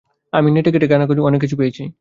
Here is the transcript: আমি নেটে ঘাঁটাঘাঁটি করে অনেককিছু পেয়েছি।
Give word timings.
আমি 0.33 0.49
নেটে 0.51 0.69
ঘাঁটাঘাঁটি 0.73 1.05
করে 1.09 1.21
অনেককিছু 1.21 1.55
পেয়েছি। 1.57 1.83